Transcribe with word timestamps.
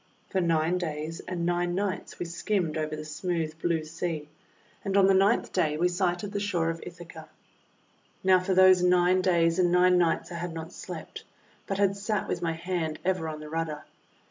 For 0.31 0.41
nine 0.41 0.79
days 0.79 1.19
and 1.27 1.45
nine 1.45 1.75
nights 1.75 2.17
we 2.17 2.25
skimmed 2.25 2.75
over 2.75 2.95
the 2.95 3.05
smooth 3.05 3.53
blue 3.61 3.83
sea, 3.83 4.29
and 4.83 4.97
on 4.97 5.05
the 5.05 5.13
ninth 5.13 5.53
day 5.53 5.77
we 5.77 5.89
sighted 5.89 6.31
the 6.31 6.39
shore 6.39 6.71
of 6.71 6.81
Ithaca. 6.81 7.29
Now 8.23 8.39
for 8.39 8.55
those 8.55 8.81
nine 8.81 9.21
days 9.21 9.59
and 9.59 9.71
nine 9.71 9.99
nights 9.99 10.31
I 10.31 10.39
had 10.39 10.53
not 10.55 10.73
slept, 10.73 11.23
but 11.67 11.77
had 11.77 11.95
sat 11.95 12.27
with 12.27 12.41
my 12.41 12.53
hand 12.53 12.97
ever 13.05 13.27
on 13.27 13.41
the 13.41 13.47
rudder. 13.51 13.83